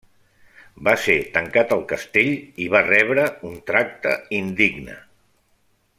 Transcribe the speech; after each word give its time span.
Va 0.87 0.93
ser 1.01 1.17
tancat 1.35 1.75
al 1.75 1.83
castell 1.93 2.33
i 2.65 2.69
va 2.77 2.83
rebre 2.89 3.29
un 3.51 3.61
tracte 3.71 4.17
indigne. 4.39 5.01